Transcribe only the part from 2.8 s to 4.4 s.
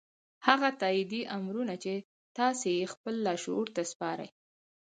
خپل لاشعور ته سپارئ.